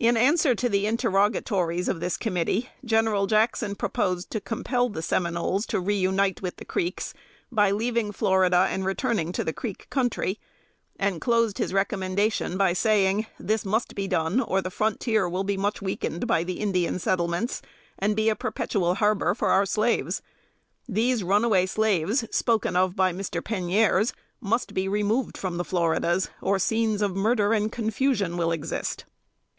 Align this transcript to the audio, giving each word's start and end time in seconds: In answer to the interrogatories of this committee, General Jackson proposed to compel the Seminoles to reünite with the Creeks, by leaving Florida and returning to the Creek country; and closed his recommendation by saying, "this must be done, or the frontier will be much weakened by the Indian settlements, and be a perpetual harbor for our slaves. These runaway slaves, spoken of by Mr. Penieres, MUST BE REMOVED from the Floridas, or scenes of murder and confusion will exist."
In 0.00 0.16
answer 0.16 0.56
to 0.56 0.68
the 0.68 0.84
interrogatories 0.88 1.86
of 1.86 2.00
this 2.00 2.16
committee, 2.16 2.68
General 2.84 3.28
Jackson 3.28 3.76
proposed 3.76 4.32
to 4.32 4.40
compel 4.40 4.88
the 4.88 5.00
Seminoles 5.00 5.64
to 5.66 5.80
reünite 5.80 6.42
with 6.42 6.56
the 6.56 6.64
Creeks, 6.64 7.14
by 7.52 7.70
leaving 7.70 8.10
Florida 8.10 8.66
and 8.68 8.84
returning 8.84 9.30
to 9.30 9.44
the 9.44 9.52
Creek 9.52 9.86
country; 9.90 10.40
and 10.98 11.20
closed 11.20 11.58
his 11.58 11.72
recommendation 11.72 12.58
by 12.58 12.72
saying, 12.72 13.26
"this 13.38 13.64
must 13.64 13.94
be 13.94 14.08
done, 14.08 14.40
or 14.40 14.60
the 14.60 14.72
frontier 14.72 15.28
will 15.28 15.44
be 15.44 15.56
much 15.56 15.80
weakened 15.80 16.26
by 16.26 16.42
the 16.42 16.58
Indian 16.58 16.98
settlements, 16.98 17.62
and 17.96 18.16
be 18.16 18.28
a 18.28 18.34
perpetual 18.34 18.96
harbor 18.96 19.36
for 19.36 19.50
our 19.50 19.64
slaves. 19.64 20.20
These 20.88 21.22
runaway 21.22 21.64
slaves, 21.66 22.24
spoken 22.34 22.74
of 22.74 22.96
by 22.96 23.12
Mr. 23.12 23.40
Penieres, 23.40 24.12
MUST 24.40 24.74
BE 24.74 24.88
REMOVED 24.88 25.38
from 25.38 25.58
the 25.58 25.64
Floridas, 25.64 26.28
or 26.40 26.58
scenes 26.58 27.02
of 27.02 27.14
murder 27.14 27.52
and 27.52 27.70
confusion 27.70 28.36
will 28.36 28.50
exist." 28.50 29.04